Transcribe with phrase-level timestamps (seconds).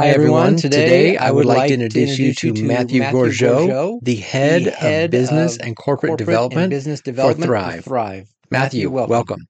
[0.00, 0.56] Hi, everyone.
[0.56, 5.10] Today, I would like to introduce you to Matthew Gourgeot, the head, the head of
[5.10, 7.84] business of and corporate, corporate development, and business development for Thryv.
[7.84, 8.28] Thryv.
[8.50, 9.10] Matthew, welcome.
[9.10, 9.46] welcome.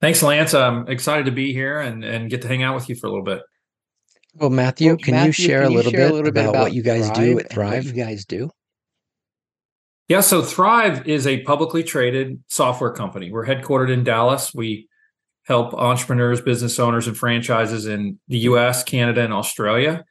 [0.00, 0.54] Thanks, Lance.
[0.54, 3.10] I'm excited to be here and, and get to hang out with you for a
[3.10, 3.42] little bit.
[4.36, 7.10] Well, Matthew, Well, can you share, can a, little share bit about, what you guys
[7.10, 7.72] do at Thryv?
[7.72, 8.50] What you guys do?
[10.06, 13.32] Yeah, so Thryv is a publicly traded software company.
[13.32, 14.54] We're headquartered in Dallas.
[14.54, 14.86] We
[15.44, 20.04] help entrepreneurs, business owners, and franchises in the US, Canada, and Australia.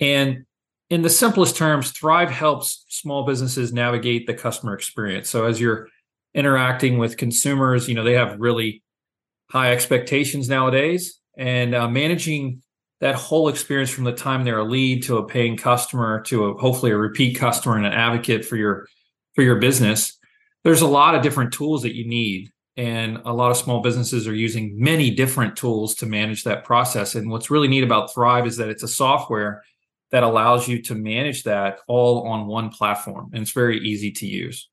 [0.00, 0.44] And
[0.90, 5.28] in the simplest terms, Thryv helps small businesses navigate the customer experience.
[5.28, 5.88] So as you're
[6.34, 8.82] interacting with consumers, you know, they have really
[9.50, 12.62] high expectations nowadays and uh, managing
[13.00, 16.54] that whole experience from the time they're a lead to a paying customer to a,
[16.58, 18.86] hopefully a repeat customer and an advocate for your
[19.34, 20.18] for your business
[20.64, 24.28] there's a lot of different tools that you need and a lot of small businesses
[24.28, 28.46] are using many different tools to manage that process and what's really neat about Thryv
[28.46, 29.62] is that it's a software
[30.10, 34.26] that allows you to manage that all on one platform and it's very easy to
[34.26, 34.68] use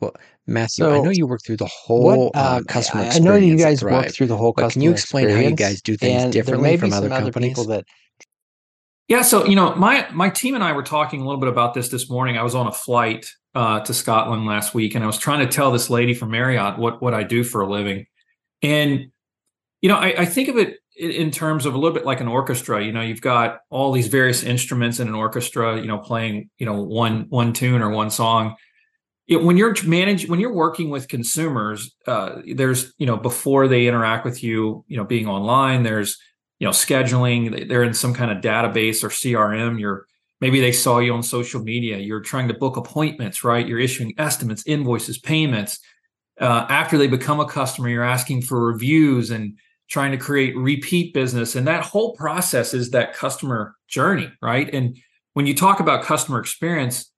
[0.00, 0.14] well
[0.46, 3.36] Matthew, I know you work through the whole What, uh, um, customer I, I know
[3.36, 5.96] you guys work through the whole but customer can you explain how you guys do
[5.96, 7.50] things differently from other some other companies?
[7.50, 7.84] people that
[9.08, 11.74] Yeah, so you know, my my team and I were talking a little bit about
[11.74, 12.38] this this morning.
[12.38, 15.52] I was on a flight uh, to Scotland last week, and I was trying to
[15.52, 18.06] tell this lady from Marriott what what I do for a living,
[18.62, 19.10] and
[19.80, 22.28] you know, I, I think of it in- terms of a little bit like an
[22.28, 22.82] orchestra.
[22.82, 25.80] You know, you've got all these various instruments in an orchestra.
[25.80, 28.56] You know, playing you know one one tune or one song.
[29.26, 33.86] It, when you're manage when you're working with consumers, uh, there's you know before they
[33.86, 36.18] interact with you, you know, being online, there's
[36.58, 40.06] you know scheduling they're in some kind of database or crm you're
[40.40, 41.98] maybe they saw you on social media.
[41.98, 43.66] You're trying to book appointments right?
[43.66, 45.78] You're issuing estimates invoices payments.
[46.40, 49.56] Uh, after they become a customer you're asking for reviews and
[49.88, 51.54] trying to create repeat business.
[51.54, 54.72] And that whole process is that customer journey right?
[54.72, 54.96] And
[55.34, 57.12] when you talk about customer experience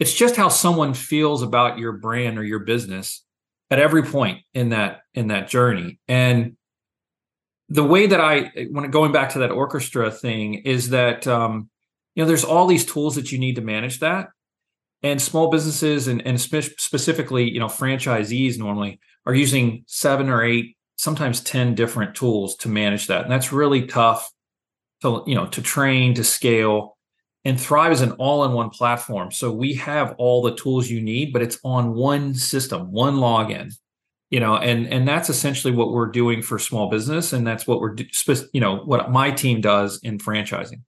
[0.00, 3.22] it's just how someone feels about your brand or your business
[3.70, 6.00] at every point in that in that journey.
[6.08, 6.56] And
[7.68, 11.68] the way that I when going back to that orchestra thing is that um,
[12.20, 14.28] you know there's all these tools that you need to manage that,
[15.02, 20.42] and small businesses and and spe- specifically you know franchisees normally are using seven or
[20.42, 24.30] eight sometimes ten different tools to manage that, and that's really tough
[25.00, 26.98] to you know to train to scale.
[27.46, 31.40] And Thryv is an all-in-one platform, so we have all the tools you need, but
[31.40, 33.72] it's on one system, one login
[34.28, 37.32] you know and and that's essentially what we're doing for small business.
[37.32, 37.96] And that's what we're
[38.52, 40.82] you know what my team does in franchising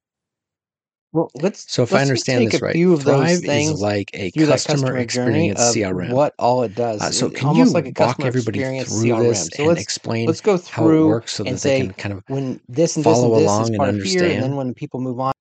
[1.13, 3.81] well, let's So if I let's just understand this right, few of Thryv those is
[3.83, 6.11] like a customer, customer experience of CRM.
[6.11, 7.03] what all it does.
[7.03, 9.29] Uh, so It- can almost you like a walk customer everybody experience through CRM.
[9.29, 11.69] this So and let's explain let's go how it through works so and that they
[11.81, 14.25] say can kind of when this and this and this along is and part here,
[14.25, 15.33] and then when people move on.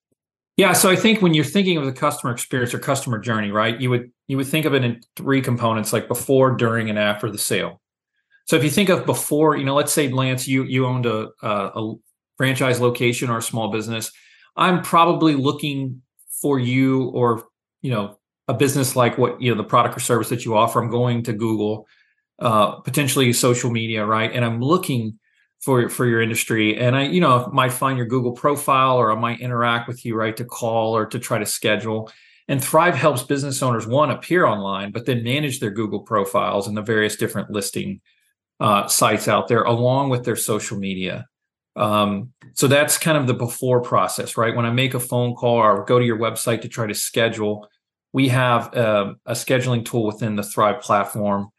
[0.57, 3.79] yeah so i think when you're thinking of the customer experience or customer journey right
[3.79, 7.31] you would you would think of it in three components like before during and after
[7.31, 7.81] the sale
[8.45, 11.29] so if you think of before you know let's say lance you you owned a
[11.41, 11.93] a, a
[12.35, 14.11] franchise location or a small business
[14.55, 16.01] i'm probably looking
[16.41, 17.43] for you or
[17.81, 18.17] you know
[18.47, 20.81] a business like what you know the product or service that you offer.
[20.81, 21.87] I'm going to google
[22.39, 24.31] uh, potentially social media right?
[24.33, 25.19] And i'm looking
[25.61, 26.77] for for your industry.
[26.77, 30.15] And i you know might find your google profile or i might interact with you
[30.15, 32.11] right to call or to try to schedule.
[32.47, 36.75] And Thryv helps business owners one appear online but then manage their google profiles and
[36.75, 38.01] the various different listing
[38.59, 41.25] uh, sites out there along with their social media
[41.75, 44.55] um, so that's kind of the before process right?
[44.55, 47.67] When i make a phone call or go to your website to try to schedule
[48.13, 51.49] we have uh, a scheduling tool within the Thryv platform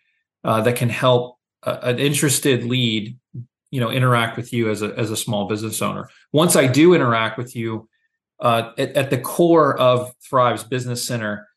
[0.44, 3.18] uh, that can help uh, an interested lead
[3.70, 6.08] you know interact with you as a as a small business owner.
[6.32, 7.88] Once i do interact with you
[8.40, 11.48] uh, at, at the core of Thryv's business center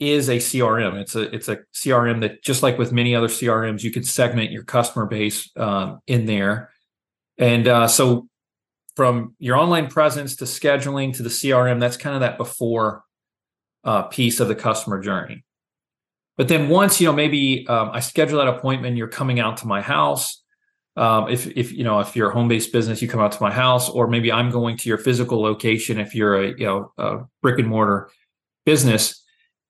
[0.00, 3.84] is a crm it's a it's a crm that just like with many other crms
[3.84, 6.71] you can segment your customer base um, in there
[7.42, 8.28] and uh, so
[8.94, 13.02] from your online presence to scheduling to the crm that's kind of that before
[13.84, 15.44] uh, piece of the customer journey.
[16.36, 19.66] But then once you know maybe um, i schedule that appointment you're coming out to
[19.66, 20.42] my house
[20.96, 23.52] um, if if you know if you're a home-based business you come out to my
[23.52, 27.18] house or maybe i'm going to your physical location if you're a you know a
[27.42, 28.10] brick and mortar
[28.64, 29.21] business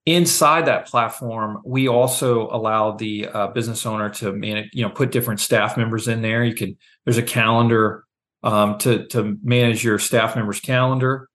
[0.05, 5.13] inside that platform we also allow the uh, business owner to manage you know put
[5.13, 6.45] different staff members in there.
[6.45, 8.05] You can there's a calendar
[8.43, 11.29] um, to to manage your staff members calendar.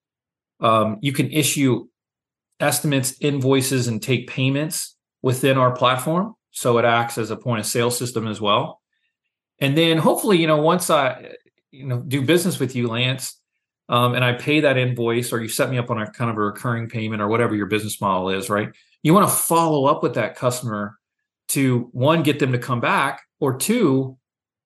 [0.60, 1.88] Um, you can issue
[2.60, 7.66] estimates invoices and take payments within our platform so it acts as a point of
[7.66, 8.82] sale system as well.
[9.60, 11.36] And then hopefully you know once i
[11.72, 13.40] you know do business with you lance
[13.90, 16.38] um, and I pay that invoice, or you set me up on a kind of
[16.38, 18.70] a recurring payment or whatever your business model is, right?
[19.04, 20.98] You want to follow up with that customer
[21.50, 24.18] to one, get them to come back, or two,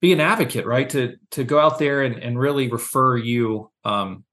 [0.01, 0.89] be an advocate, right?
[0.89, 4.23] To to go out there and, and really refer you um,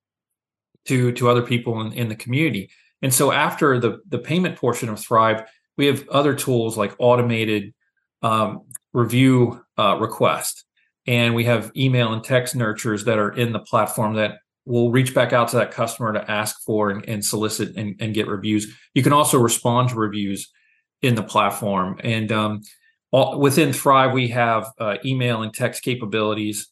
[0.87, 2.70] to to other people in, in the community.
[3.02, 5.44] And so after the the payment portion of Thryv,
[5.76, 7.75] we have other tools like automated
[8.23, 8.62] um,
[8.94, 10.64] review uh, request,
[11.06, 14.38] and we have email and text nurtures that are in the platform that
[14.69, 18.15] will reach back out to that customer to ask for and, and solicit and, and,
[18.15, 18.76] get reviews.
[18.94, 20.53] You can also respond to reviews
[21.00, 21.99] in the platform.
[22.05, 22.62] And um,
[23.11, 26.69] all, within Thryv, we have uh, email and text capabilities.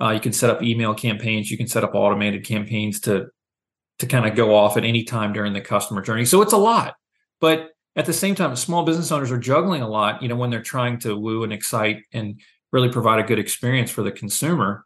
[0.00, 1.50] Uh, you can set up email campaigns.
[1.50, 3.26] You can set up automated campaigns to
[3.98, 6.24] to kind of go off at any time during the customer journey.
[6.24, 6.94] So it's a lot,
[7.38, 10.22] but at the same time, small business owners are juggling a lot.
[10.22, 12.40] You know, when they're trying to woo and excite and
[12.72, 14.84] really provide a good experience for the consumer.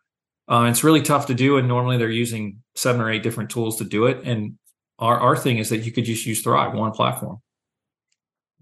[0.48, 3.76] Uh, it's really tough to do, and normally they're using seven or eight different tools
[3.78, 4.20] to do it.
[4.24, 4.58] And
[4.98, 7.38] our our thing is that you could just use Thryv, one platform.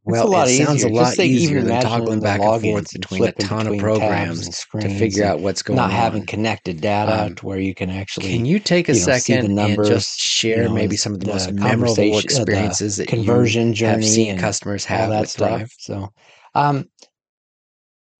[0.05, 3.79] Well, it sounds a lot easier than toggling back and forth between a ton of
[3.79, 5.91] programs to figure out what's going not on.
[5.91, 8.27] Not having connected data um, to where you can actually.
[8.27, 11.15] Can you take a you know, second numbers, and just share you know, maybe some
[11.15, 15.37] of the, the most memorable experiences that conversion you journey have seen customers have with
[15.37, 15.71] Thryv?
[15.79, 16.13] So,
[16.57, 16.91] um,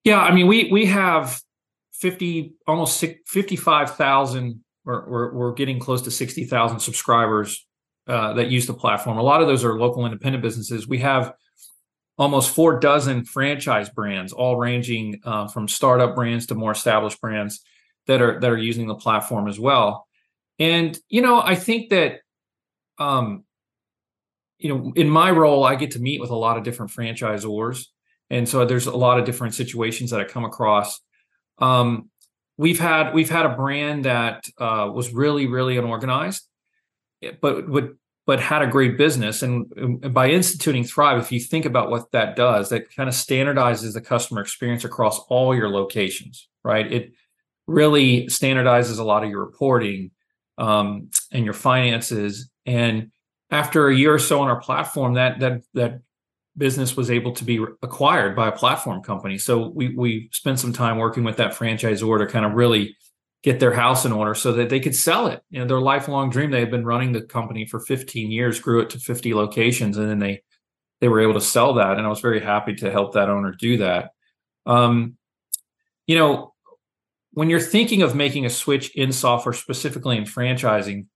[0.05, 1.41] yeah, I mean, we we have
[2.03, 4.61] fifty almost fifty five thousand.
[4.85, 7.65] We're, we're getting close to sixty thousand subscribers
[8.07, 9.17] uh, that use the platform.
[9.17, 10.85] A lot of those are local independent businesses.
[10.85, 11.33] We have
[12.17, 17.61] almost four dozen franchise brands, all ranging uh, from startup brands to more established brands
[18.07, 20.05] that are that are using the platform as well.
[20.59, 22.19] And you know, I think that
[22.99, 23.45] um,
[24.57, 27.85] you know, in my role, I get to meet with a lot of different franchisors,
[28.29, 30.99] and so there's a lot of different situations that I come across.
[31.59, 32.09] Um,
[32.57, 36.47] we've had we've had a brand that uh, was really really unorganized,
[37.41, 39.41] but would but had a great business.
[39.41, 43.15] And, and, by instituting Thryv, if you think about what that does, that kind of
[43.15, 46.89] standardizes the customer experience across all your locations, right?
[46.91, 47.11] It
[47.67, 50.11] really standardizes a lot of your reporting
[50.57, 52.49] um, and your finances.
[52.65, 53.11] And
[53.49, 56.01] after a year or so on our platform, that that that
[56.57, 59.37] business was able to be acquired by a platform company.
[59.37, 62.95] So we we spent some time working with that franchisor to kind of really
[63.43, 65.41] get their house in order so that they could sell it.
[65.49, 66.51] You know, their lifelong dream.
[66.51, 70.09] They had been running the company for 15 years, grew it to 50 locations, and
[70.09, 70.43] then they
[71.01, 71.97] they were able to sell that.
[71.97, 74.11] And I was very happy to help that owner do that.
[74.65, 75.17] Um,
[76.07, 76.53] you know,
[77.31, 81.07] when you're thinking of making a switch in software, specifically in franchising,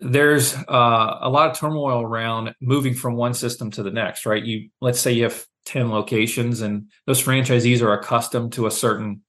[0.00, 4.44] there's uh, a lot of turmoil around moving from one system to the next, right?
[4.44, 9.22] You let's say you have 10 locations and those franchisees are accustomed to a certain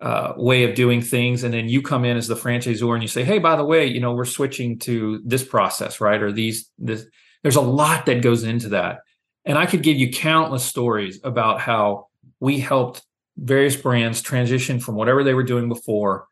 [0.00, 1.42] uh, way of doing things.
[1.42, 3.86] And then you come in as the franchisor and you say hey by the way
[3.86, 6.22] you know we're switching to this process right?
[6.22, 7.06] Or these this
[7.42, 9.00] there's a lot that goes into that.
[9.44, 12.08] And i could give you countless stories about how
[12.40, 13.02] we helped
[13.38, 16.26] various brands transition from whatever they were doing before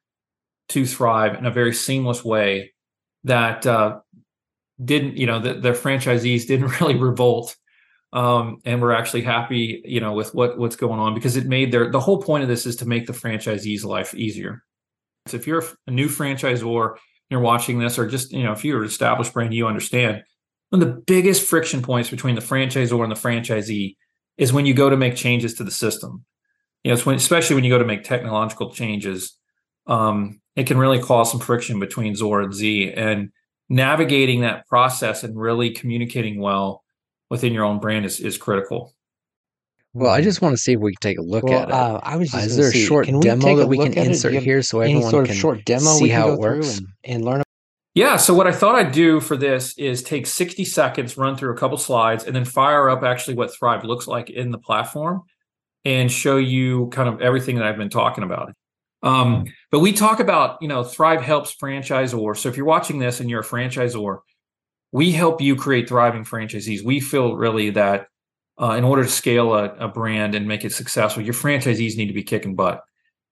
[0.69, 2.74] to Thryv in a very seamless way
[3.25, 4.01] that uh,
[4.83, 7.57] didn't you know that their franchisees didn't really revolt
[8.15, 11.73] um, and we're actually happy, you know, with what what's going on because it made
[11.73, 14.63] their the whole point of this is to make the franchisee's life easier.
[15.27, 16.97] So if you're a new franchisor,
[17.29, 20.23] you're watching this, or just you know, if you're an established brand, you understand
[20.71, 23.97] one of the biggest friction points between the franchisor and the franchisee
[24.39, 26.25] is when you go to make changes to the system.
[26.85, 29.37] You know, it's when especially when you go to make technological changes,
[29.89, 32.93] um, it can really cause some friction between Zor and Z.
[32.93, 33.31] And
[33.69, 36.85] navigating that process and really communicating well
[37.31, 38.95] within your own brand is is critical.
[39.93, 41.73] Well, I just want to see if we can take a look well, at it.
[41.73, 44.61] Uh, I was uh, is there a see, short demo that we can insert here
[44.61, 47.43] so everyone sort of can short demo see how it works and, and, learn?
[47.95, 48.17] Yeah.
[48.17, 51.57] So what I thought I'd do for this is take 60 seconds, run through a
[51.57, 55.23] couple slides, and then fire up actually what Thryv looks like in the platform,
[55.85, 58.53] and show you kind of everything that I've been talking about.
[59.05, 62.37] Um, but we talk about you know Thryv helps franchisor.
[62.37, 64.21] So if you're watching this and you're a franchisor,
[64.91, 66.83] we help you create thriving franchisees.
[66.83, 68.09] We feel really that
[68.61, 72.07] uh, in order to scale a, a, brand and make it successful, your franchisees need
[72.07, 72.83] to be kicking butt.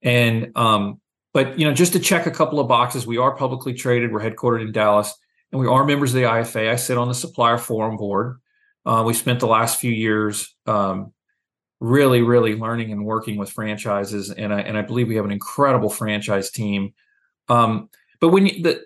[0.02, 1.00] And um,
[1.32, 4.12] but you know, just to check a couple of boxes, we are publicly traded.
[4.12, 5.14] We're headquartered in Dallas,
[5.52, 6.70] and we are members of the IFA.
[6.70, 8.40] I sit on the supplier forum board.
[8.84, 11.12] Uh, we spent the last few years um,
[11.82, 15.32] really, really learning and working with franchises, and I and I believe we have an
[15.32, 16.94] incredible franchise team.
[17.48, 18.84] Um, but when you, the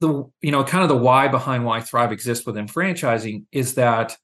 [0.00, 4.16] the you know kind of the why behind why Thryv exists within franchising is that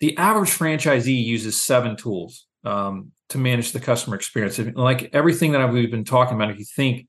[0.00, 4.58] the average franchisee uses seven tools um, to manage the customer experience.
[4.58, 7.06] Like everything that we've been talking about, if you think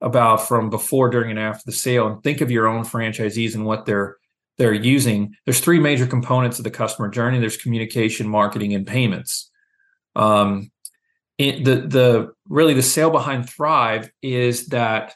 [0.00, 3.64] about from before, during, and after the sale, and think of your own franchisees and
[3.64, 4.18] what they're
[4.58, 5.34] they're using.
[5.46, 7.38] There's three major components of the customer journey.
[7.38, 9.50] There's communication, marketing, and payments.
[10.18, 10.70] Um,
[11.38, 15.14] it, the the really the sale behind Thryv is that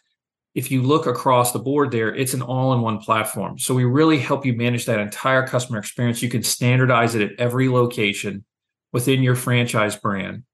[0.55, 3.59] if you look across the board there, it's an all-in-one platform.
[3.59, 6.23] So we really help you manage that entire customer experience.
[6.23, 8.45] You can standardize it at every location
[8.93, 10.45] within your franchise brand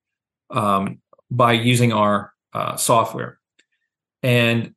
[0.50, 1.00] um,
[1.30, 3.40] by using our uh, software.
[4.22, 4.74] And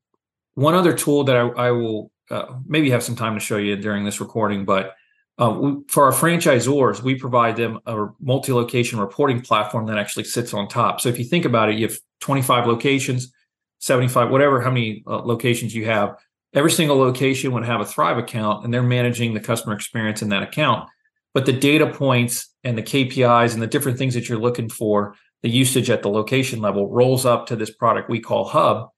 [0.56, 3.76] one other tool that I, I will uh, maybe have some time to show you
[3.78, 4.96] during this recording, but
[5.42, 10.54] uh, we, for our franchisors, we provide them a multi-location reporting platform that actually sits
[10.54, 11.02] on top.
[11.02, 13.34] So if you think about it, you have 25 locations,
[13.80, 16.16] 75, whatever, how many uh, locations you have.
[16.54, 20.30] Every single location would have a Thryv account, and they're managing the customer experience in
[20.30, 20.88] that account.
[21.34, 25.16] But the data points and the KPIs and the different things that you're looking for,
[25.42, 28.90] the usage at the location level rolls up to this product we call Hub,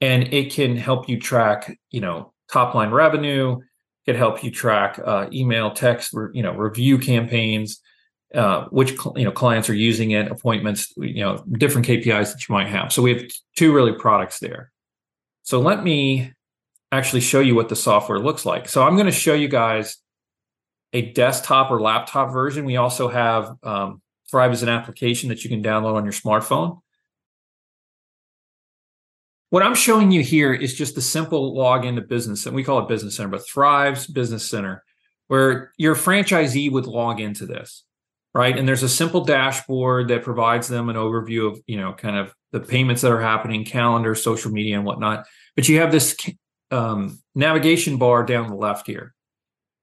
[0.00, 3.60] and it can help you track, you know, top line revenue.
[4.06, 7.80] It help you track uh, email, text, you know, review campaigns,
[8.34, 12.52] uh, which you know clients are using it, appointments, you know, different KPIs that you
[12.52, 12.92] might have.
[12.92, 14.70] So we have two really products there.
[15.42, 16.32] So let me
[16.92, 18.68] actually show you what the software looks like.
[18.68, 19.98] So I'm going to show you guys
[20.92, 22.64] a desktop or laptop version.
[22.64, 26.80] We also have um, Thryv as an application that you can download on your smartphone.
[29.50, 32.80] What I'm showing you here is just the simple login to Business, and we call
[32.80, 34.82] it Business Center, but Thryv's Business Center,
[35.28, 37.84] where your franchisee would log into this,
[38.34, 38.56] right?
[38.56, 42.34] And there's a simple dashboard that provides them an overview of, you know, kind of
[42.52, 45.26] the payments that are happening, calendar, social media, and whatnot.
[45.54, 46.16] But you have this
[46.72, 49.14] um, navigation bar down the left here.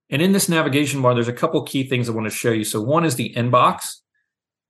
[0.10, 2.66] And in this navigation bar, there's a couple key things I want to show you.
[2.66, 3.96] So one is the inbox.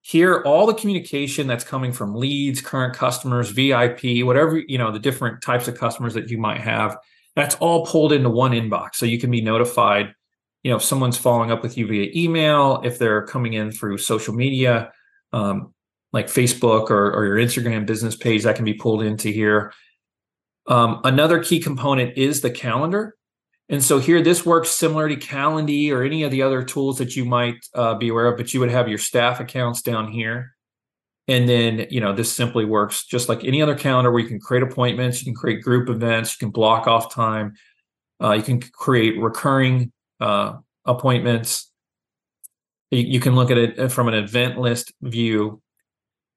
[0.06, 5.00] Here, all the communication that's coming from leads, current customers, VIP, whatever, you know, the
[5.00, 6.98] different types of customers that you might have,
[7.38, 8.96] that's all pulled into one inbox.
[8.96, 10.14] So you can be notified,
[10.62, 13.98] you know, if someone's following up with you via email, if they're coming in through
[13.98, 14.92] social media,
[15.32, 15.74] um,
[16.12, 19.74] like Facebook or, or your Instagram business page, that can be pulled into here.
[20.68, 23.16] Um, another key component is the calendar.
[23.70, 27.16] And so here, this works similar to Calendly or any of the other tools that
[27.16, 30.56] you might uh, be aware of, but you would have your staff accounts down here.
[31.28, 34.40] And then, you know, this simply works just like any other calendar where you can
[34.40, 37.54] create appointments, you can create group events, you can block off time,
[38.22, 41.72] uh, you can create recurring uh, appointments.
[42.92, 45.62] You, you can look at it uh, from an event list view.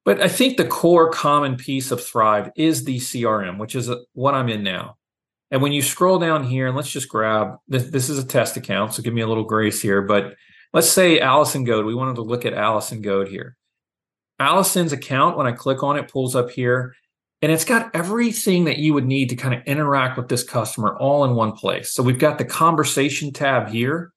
[0.04, 3.98] But I think the core common piece of Thryv is the CRM, which is uh,
[4.12, 4.95] what I'm in now.
[5.50, 8.56] And when you scroll down here, and let's just grab this, this is a test
[8.56, 10.02] account, so give me a little grace here.
[10.02, 10.34] But
[10.72, 11.86] let's say Allison Goad.
[11.86, 13.56] We wanted to look at Allison Goad here.
[14.38, 16.94] Allison's account, when I click on it, pulls up here,
[17.42, 20.96] and it's got everything that you would need to kind of interact with this customer
[20.98, 21.92] all in one place.
[21.92, 24.12] So we've got the conversation tab here,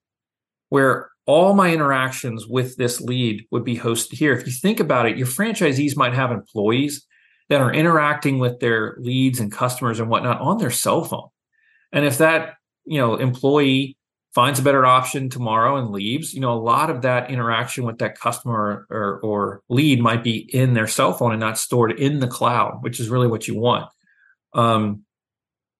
[0.69, 4.33] where all my interactions with this lead would be hosted here.
[4.33, 7.05] If you think about it, your franchisees might have employees
[7.49, 11.29] that are interacting with their leads and customers and whatnot on their cell phone.
[11.91, 13.97] And if that, you know, employee
[14.33, 17.97] finds a better option tomorrow and leaves, you know, a lot of that interaction with
[17.97, 22.19] that customer or, or lead might be in their cell phone and not stored in
[22.19, 23.89] the cloud, which is really what you want.
[24.53, 25.03] Um,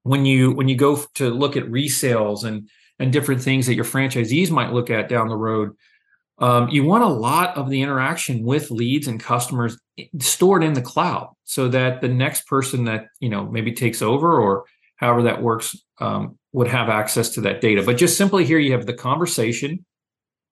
[0.04, 3.86] when you when you go to look at resales and and different things that your
[3.86, 5.72] franchisees might look at down the road,
[6.40, 9.78] um, you want a lot of the interaction with leads and customers
[10.20, 14.40] stored in the cloud so that the next person that you know maybe takes over
[14.40, 14.66] or
[14.96, 17.84] however that works um, would have access to that data.
[17.84, 19.86] But just simply here you have the conversation.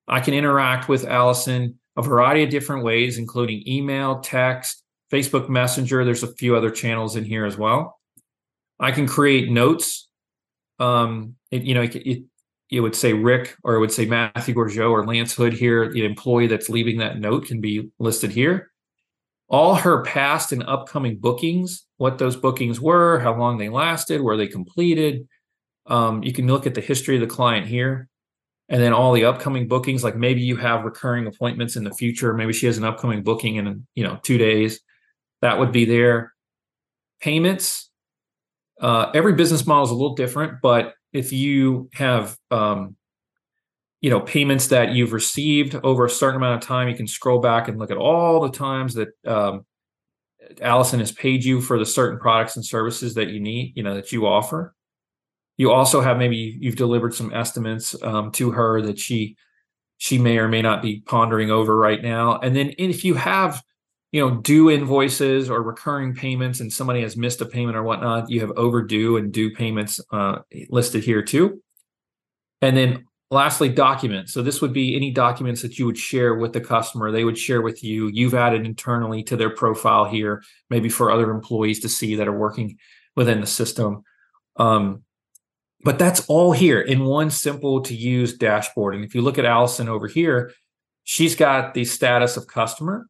[0.07, 6.03] I can interact with allison a variety of different ways including email text facebook messenger.
[6.03, 7.97] There's a few other channels in here as well.
[8.79, 10.07] I can create notes.
[10.79, 12.23] Um, it, you know it, it,
[12.69, 15.91] it would say Rick or it would say Matthew Gourgeot or Lance Hood here.
[15.91, 18.71] The employee that's leaving that note can be listed here.
[19.49, 24.35] All her past and upcoming bookings, what those bookings were, how long they lasted, where
[24.35, 25.27] they completed.
[25.85, 28.09] Um, you can look at the history of the client here.
[28.69, 32.33] And then all the upcoming bookings, like maybe you have recurring appointments in the future.
[32.33, 34.81] Maybe she has an upcoming booking in you know two days.
[35.41, 36.33] That would be there.
[37.21, 37.89] Payments.
[38.81, 42.95] Uh, every business model is a little different, but if you have um,
[44.01, 47.39] you know payments that you've received over a certain amount of time you can scroll
[47.39, 49.65] back and look at all the times that um,
[50.61, 53.95] allison has paid you for the certain products and services that you need you know
[53.95, 54.73] that you offer.
[55.57, 59.35] You also have maybe you've delivered some estimates um, to her that she
[59.97, 62.37] she may or may not be pondering over right now.
[62.37, 63.63] And then if you have
[64.11, 68.29] you know, due invoices or recurring payments and somebody has missed a payment or whatnot,
[68.29, 71.61] you have overdue and due payments uh, listed here too.
[72.61, 74.33] And then lastly, documents.
[74.33, 77.11] So this would be any documents that you would share with the customer.
[77.11, 78.07] They would share with you.
[78.07, 82.37] You've added internally to their profile here, maybe for other employees to see that are
[82.37, 82.77] working
[83.15, 84.03] within the system.
[84.55, 85.03] Um,
[85.83, 88.95] but that's all here in one simple to use dashboard.
[88.95, 90.51] And if you look at Allison over here,
[91.03, 93.07] she's got the status of customer.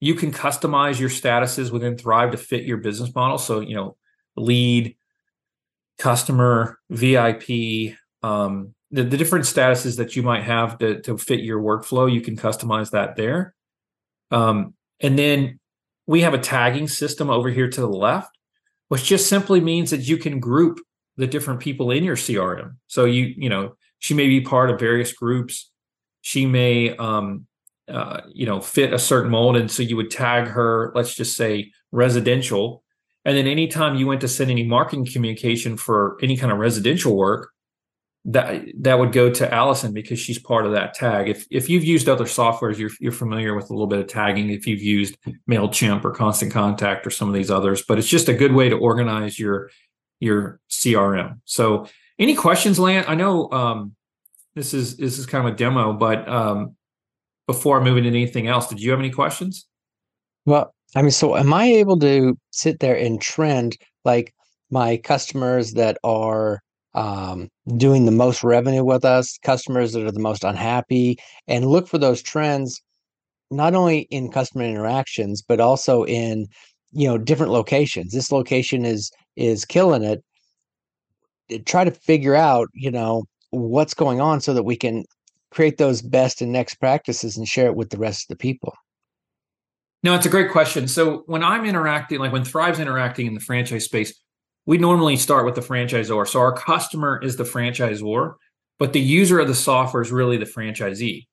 [0.00, 3.38] You can customize your statuses within Thryv to fit your business model.
[3.38, 3.96] So, you know,
[4.36, 4.96] lead,
[5.98, 11.60] customer, VIP, um, the, the different statuses that you might have to, to fit your
[11.60, 13.54] workflow, you can customize that there.
[14.30, 15.60] Um, and then
[16.06, 18.36] we have a tagging system over here to the left,
[18.88, 20.80] which just simply means that you can group
[21.16, 22.76] the different people in your CRM.
[22.88, 25.70] So you, you know, she may be part of various groups.
[26.22, 27.46] She may, um,
[27.90, 29.56] uh, you know, fit a certain mold.
[29.56, 32.82] And so you would tag her, let's just say residential.
[33.24, 37.16] And then anytime you went to send any marketing communication for any kind of residential
[37.16, 37.50] work,
[38.26, 41.28] that that would go to Allison because she's part of that tag.
[41.28, 44.50] If if you've used other softwares, you're you're familiar with a little bit of tagging.
[44.50, 45.16] If you've used
[45.50, 48.68] Mailchimp or Constant Contact or some of these others, but it's just a good way
[48.68, 49.70] to organize your
[50.20, 51.40] your CRM.
[51.46, 51.86] So,
[52.18, 53.06] any questions, Lance?
[53.08, 53.96] I know um,
[54.54, 56.76] this is this is kind of a demo, but um,
[57.50, 59.66] before moving into anything else, did you have any questions?
[60.46, 64.32] Well, I mean, so am I able to sit there and trend like
[64.70, 66.60] my customers that are
[66.94, 71.88] um, doing the most revenue with us, customers that are the most unhappy, and look
[71.88, 72.80] for those trends
[73.50, 76.46] not only in customer interactions but also in
[76.92, 78.12] you know different locations.
[78.12, 80.22] This location is is killing it.
[81.66, 85.04] Try to figure out you know what's going on so that we can
[85.50, 88.74] create those best and next practices and share it with the rest of the people.
[90.02, 90.88] No, it's a great question.
[90.88, 94.14] So when I'm interacting, like when Thryv's interacting in the franchise space,
[94.66, 96.26] we normally start with the franchisor.
[96.26, 98.34] So our customer is the franchisor,
[98.78, 101.26] but the user of the software is really the franchisee.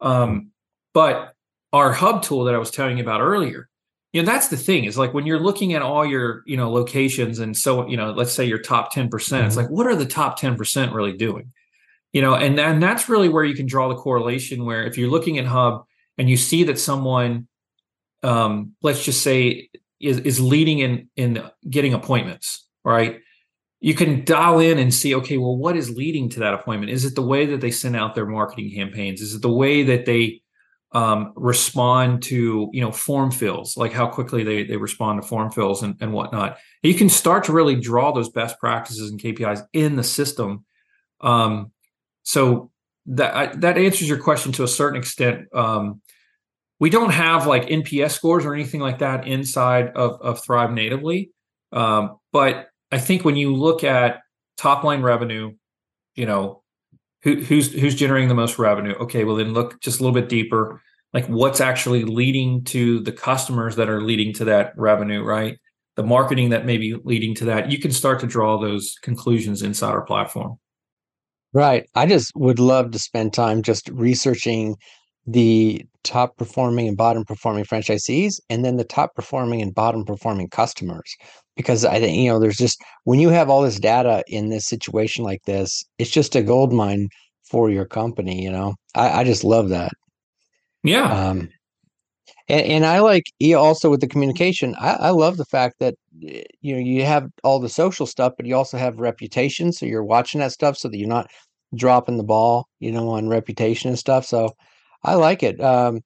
[0.00, 0.50] Um,
[0.94, 1.34] but
[1.72, 3.68] our hub tool that I was telling you about earlier,
[4.12, 6.70] you know, that's the thing is like when you're looking at all your, you know,
[6.70, 9.48] locations and so, you know, let's say your top 10%, percent mm-hmm.
[9.48, 11.52] it's like, what are the top 10% really doing?
[12.14, 15.10] You know, and, and that's really where you can draw the correlation where if you're
[15.10, 15.84] looking at hub
[16.16, 17.48] and you see that someone,
[18.22, 19.68] um, let's just say
[20.00, 23.20] is, is leading in, in getting appointments, right?
[23.80, 26.92] You can dial in and see, okay, well, what is leading to that appointment?
[26.92, 29.20] Is it the way that they send out their marketing campaigns?
[29.20, 30.40] Is it the way that they
[30.92, 35.50] um, respond to, you know, form fills, like how quickly they, they respond to form
[35.50, 36.58] fills and, and whatnot?
[36.84, 40.64] you can start to really draw those best practices and KPIs in the system.
[41.20, 41.72] Um,
[42.24, 42.70] so
[43.06, 45.46] that that answers your question to a certain extent.
[45.54, 46.00] Um,
[46.80, 51.30] we don't have like NPS scores or anything like that inside of, of Thryv natively,
[51.72, 54.20] um, but I think when you look at
[54.56, 55.54] top line revenue,
[56.14, 56.62] you know,
[57.22, 58.94] who, who's who's generating the most revenue?
[58.94, 60.82] Okay, well then look just a little bit deeper,
[61.12, 65.58] like what's actually leading to the customers that are leading to that revenue, right?
[65.96, 67.70] The marketing that may be leading to that.
[67.70, 70.58] You can start to draw those conclusions inside our platform.
[71.54, 71.88] Right.
[71.94, 74.76] I just would love to spend time just researching
[75.26, 80.48] the top performing and bottom performing franchisees and then the top performing and bottom performing
[80.50, 81.14] customers
[81.56, 84.66] because I think you know there's just when you have all this data in this
[84.66, 87.08] situation like this, it's just a gold mine
[87.48, 88.42] for your company.
[88.42, 89.92] You know, I, I just love that.
[90.82, 91.04] Yeah.
[91.04, 91.48] Um,
[92.48, 93.24] and, and I like
[93.56, 94.74] also with the communication.
[94.78, 98.46] I, I love the fact that you know you have all the social stuff, but
[98.46, 99.72] you also have reputation.
[99.72, 101.30] So you're watching that stuff so that you're not
[101.74, 104.24] dropping the ball, you know, on reputation and stuff.
[104.24, 104.54] So
[105.02, 105.60] I like it.
[105.60, 106.00] Um,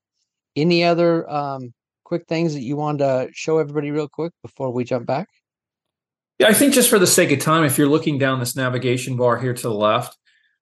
[0.56, 1.72] any other um,
[2.04, 5.28] quick things that you wanted to show everybody real quick before we jump back?
[6.38, 9.16] Yeah, I think just for the sake of time, if you're looking down this navigation
[9.16, 10.16] bar here to the left,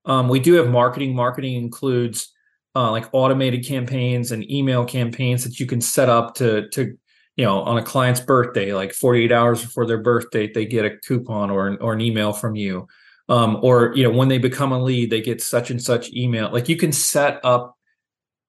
[0.05, 1.15] um, we do have marketing.
[1.15, 2.33] Marketing includes
[2.77, 6.95] uh, like automated campaigns and email campaigns that you can set up to to
[7.37, 10.99] you know on a client's birthday, like 48 hours before their birthday, they get a
[10.99, 12.87] coupon or an, or an email from you.
[13.31, 16.53] Um, or you know when they become a lead, they get such and such email.
[16.53, 17.77] Like you can set up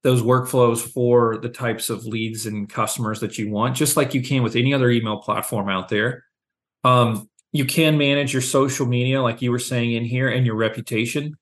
[0.04, 4.22] those workflows for the types of leads and customers that you want, just like you
[4.22, 6.26] can with any other email platform out there.
[6.84, 10.56] Um, you can manage your social media, like you were saying in here, and your
[10.56, 11.38] reputation,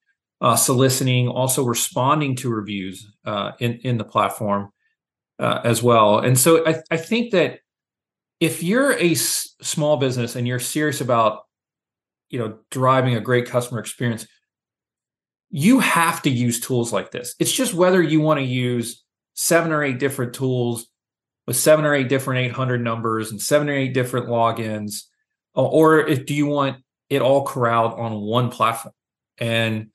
[0.46, 4.70] uh, soliciting, also responding to reviews uh, in in the platform
[5.40, 6.20] uh, as well.
[6.20, 7.62] And so I, I think that
[8.40, 11.42] if you're a s- small business and you're serious about
[12.30, 14.28] you know driving a great customer experience
[15.50, 17.34] you have to use tools like this.
[17.40, 19.04] It's just whether you want to use
[19.36, 20.88] seven or eight different tools
[21.48, 25.04] with seven or eight different 800 numbers and seven or eight different logins?
[25.54, 28.94] Or if, do you want it all corralled on one platform?
[29.38, 29.92] And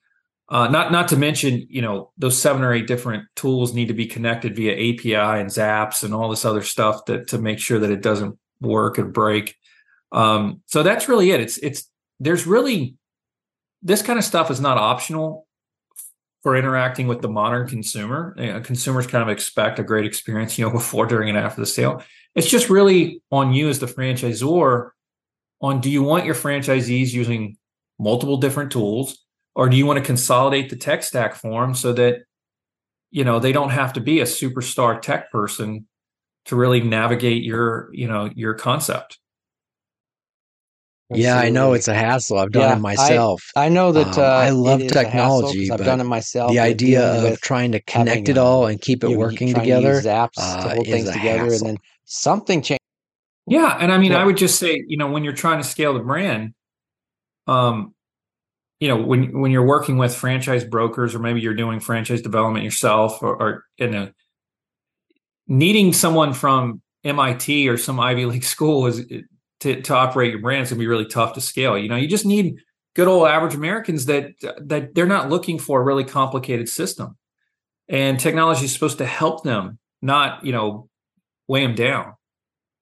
[0.50, 3.94] uh, not not to mention, you know, those seven or eight different tools need to
[3.94, 7.78] be connected via API and Zaps and all this other stuff that to make sure
[7.78, 9.54] that it doesn't work and break.
[10.10, 11.40] Um, so that's really it.
[11.40, 12.96] It's it's there's really
[13.82, 15.46] this kind of stuff is not optional
[16.42, 18.34] for interacting with the modern consumer.
[18.36, 21.60] You know, consumers kind of expect a great experience, you know, before, during, and after
[21.60, 22.02] the sale.
[22.34, 24.90] It's just really on you as the franchisor.
[25.62, 27.56] On do you want your franchisees using
[27.98, 29.18] multiple different tools,
[29.54, 32.20] or do you want to consolidate the tech stack for them so that
[33.10, 35.86] you know they don't have to be a superstar tech person
[36.46, 39.18] to really navigate your you know your concept
[41.12, 42.38] yeah, I know it's a hassle.
[42.38, 43.42] I've done Yeah, it myself.
[43.56, 46.04] I know that Um, uh, I love is a hassle 'cause technology, I've done it
[46.04, 46.52] myself.
[46.52, 49.48] the idea of trying to connect it uh, all and keep it you, you working
[49.48, 52.78] trying to use together Zaps to uh, hold things a together, and then something changes.
[53.48, 55.94] yeah and i mean i would just say you know when you're trying to scale
[55.94, 56.54] the brand
[57.46, 57.92] um
[58.80, 62.64] you know when when you're working with franchise brokers or maybe you're doing franchise development
[62.64, 64.10] yourself or, or you know
[65.46, 69.04] needing someone from MIT or some Ivy League school is
[69.60, 71.76] to, to operate your brand is gonna be really tough to scale.
[71.76, 72.56] You know, you just need
[72.94, 77.16] good old average Americans that that they're not looking for a really complicated system.
[77.88, 80.88] And technology is supposed to help them, not, you know,
[81.48, 82.14] weigh them down.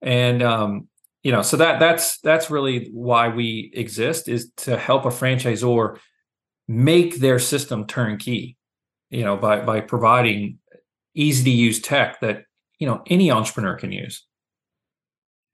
[0.03, 0.89] And um,
[1.29, 5.99] you know, so that that's that's really why we exist is to help a franchisor
[6.69, 8.57] make their system turnkey,
[9.11, 10.59] you know, by by providing
[11.15, 12.45] easy to use tech that
[12.79, 14.25] you know any entrepreneur can use.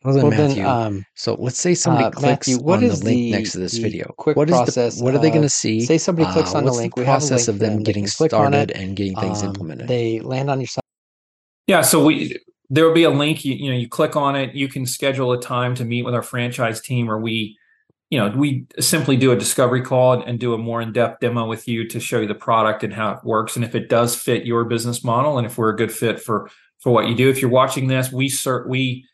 [0.05, 2.95] Well then, Well, then, um, So let's say somebody uh, clicks Matthew, what on the
[2.95, 4.15] link the next to this video.
[4.17, 5.81] quick What is the what are they going to see?
[5.81, 7.59] say somebody clicks Uh, on the what's the link, we have a process link of
[7.59, 9.89] them them, getting can click on started it, and getting things um, implemented?
[9.89, 10.85] they land on your site.
[11.67, 12.39] Yeah, so we
[12.71, 13.45] there will be a link.
[13.45, 14.55] You, you know, you click on it.
[14.55, 17.59] You can schedule a time to meet with our franchise team, or we,
[18.11, 21.21] you know, we simply do a discovery call and, and do a more in depth
[21.21, 23.89] demo with you to show you the product and how it works, and if it
[23.89, 26.51] does fit your business model, and if we're a good fit for
[26.85, 27.31] for what you do.
[27.31, 29.07] If you're watching this, we cert we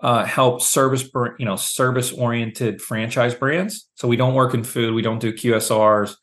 [0.00, 3.88] uh, help service you know service oriented franchise brands.
[3.94, 4.92] So we don't work in food.
[4.92, 6.16] We don't do QSRs,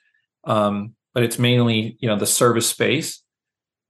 [0.43, 3.22] um, but it's mainly you know the service space.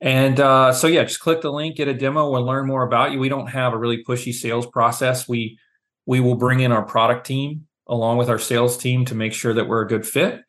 [0.03, 3.13] And uh, so, yeah, just click the link, get a demo, we'll learn more about
[3.13, 3.19] you.
[3.19, 5.29] We don't have a really pushy sales process.
[5.29, 5.57] We
[6.05, 9.53] we will bring in our product team along with our sales team to make sure
[9.53, 10.41] that we're a good fit.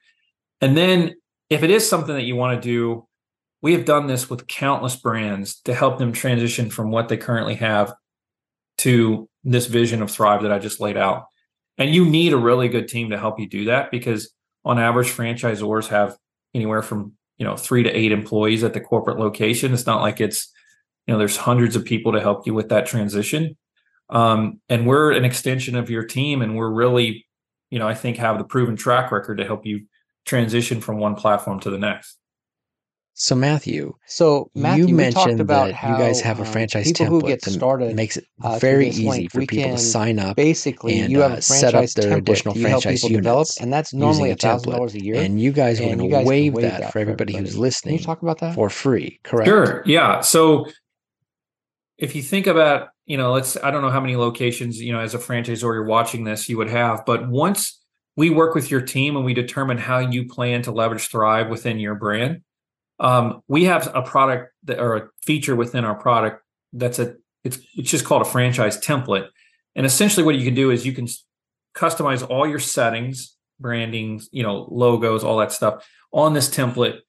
[0.60, 1.14] And then,
[1.50, 3.06] if it is something that you want to do,
[3.62, 7.54] we have done this with countless brands to help them transition from what they currently
[7.54, 7.94] have
[8.78, 11.26] to this vision of Thryv that I just laid out.
[11.78, 14.32] And you need a really good team to help you do that because
[14.64, 16.16] on average, franchisors have
[16.54, 19.72] anywhere from you know three to eight employees at the corporate location.
[19.72, 20.52] It's not like it's
[21.06, 23.56] you know there's hundreds of people to help you with that transition.
[24.10, 27.24] Um, and we're an extension of your team and we're really
[27.74, 29.86] you know i think have the proven track record to help you
[30.24, 32.18] transition from one platform to the next
[33.16, 36.42] So Matthew, So Matthew, you we talked mentioned about that how you guys have a
[36.42, 39.30] um, franchise people template who get that started makes it uh, very this easy link,
[39.30, 42.10] for people can to sign up basically and you have uh, set up franchise their
[42.10, 45.04] template additional you help franchise people develop, and that's normally a a thousand dollars a
[45.04, 45.14] year.
[45.14, 47.56] And you guys are and going to waive waive that that for everybody who's Can
[47.56, 48.56] you listening talk about that?
[48.56, 49.48] for free, correct?
[49.48, 49.84] Sure.
[49.86, 50.20] Yeah.
[50.20, 50.66] So
[51.98, 54.98] if you think about, you know, let's, I don't know how many locations, you know,
[54.98, 57.80] as a franchisor you're watching this, you would have, but once
[58.16, 61.78] we work with your team and we determine how you plan to leverage Thryv within
[61.78, 62.42] your brand,
[63.00, 67.58] um, we have a product that, or a feature within our product that's a, it's,
[67.74, 69.28] it's just called a franchise template.
[69.74, 71.08] And essentially what you can do is you can
[71.76, 77.00] customize all your settings, branding, you know, logos, all that stuff on this template.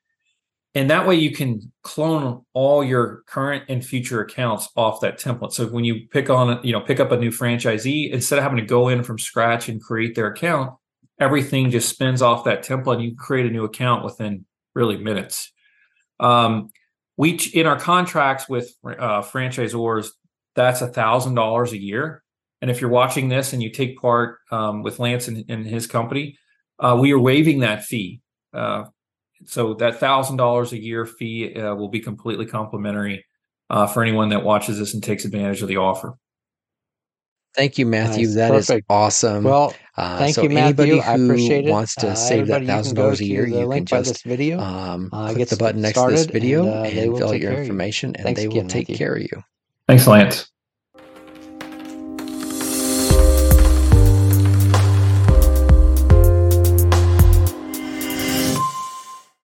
[0.74, 5.54] And that way you can clone all your current and future accounts off that template.
[5.54, 8.58] So when you pick on you know pick up a new franchisee instead of having
[8.58, 10.76] to go in from scratch and create their account
[11.20, 15.52] everything just spins off that template and you create a new account within really minutes
[16.20, 16.70] um,
[17.18, 20.08] we in our contracts with uh, franchisors
[20.56, 22.24] that's a thousand dollars a year
[22.62, 25.88] and if you're watching this and you take part um, with lance and, and his
[25.88, 26.38] company
[26.80, 28.22] uh, we are waiving that fee
[28.54, 28.86] uh,
[29.46, 33.26] so that thousand dollars a year fee uh, will be completely complimentary
[33.70, 36.14] uh, for anyone that watches this and takes advantage of the offer.
[37.56, 38.28] Thank you, Matthew.
[38.28, 38.36] Nice.
[38.36, 38.86] That is Perfect.
[38.90, 39.44] awesome.
[39.46, 41.12] Well, Uh, thank so you, anybody Matthew.
[41.12, 41.72] I appreciate it.
[41.72, 43.88] wants to Uh, save that everybody, you can thousand dollars a year, you can link
[43.88, 44.60] just this video.
[44.60, 47.40] um, uh, click get the button next to this video, and, uh, and fill out
[47.40, 47.62] your care of you.
[47.64, 48.98] information, and Thanks they will again, take Matthew.
[48.98, 49.44] care of you.
[49.88, 50.52] Thanks, Lance.